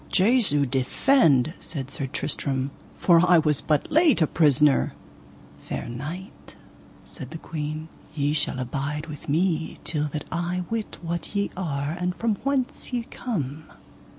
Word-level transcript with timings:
Jesu 0.09 0.65
defend! 0.65 1.53
said 1.59 1.91
Sir 1.91 2.07
Tristram, 2.07 2.71
for 2.97 3.21
I 3.23 3.37
was 3.37 3.61
but 3.61 3.91
late 3.91 4.19
a 4.23 4.25
prisoner. 4.25 4.95
Fair 5.61 5.87
knight, 5.87 6.55
said 7.03 7.29
the 7.29 7.37
queen, 7.37 7.87
ye 8.15 8.33
shall 8.33 8.57
abide 8.57 9.05
with 9.05 9.29
me 9.29 9.77
till 9.83 10.07
that 10.07 10.25
I 10.31 10.63
wit 10.71 10.97
what 11.03 11.35
ye 11.35 11.51
are 11.55 11.91
and 11.99 12.15
from 12.15 12.37
whence 12.37 12.91
ye 12.91 13.03
come. 13.11 13.71